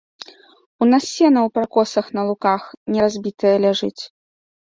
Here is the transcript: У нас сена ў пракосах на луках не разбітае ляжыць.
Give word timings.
У 0.83 0.85
нас 0.91 1.03
сена 1.15 1.39
ў 1.47 1.53
пракосах 1.57 2.09
на 2.19 2.25
луках 2.29 2.61
не 2.93 2.99
разбітае 3.05 3.51
ляжыць. 3.67 4.03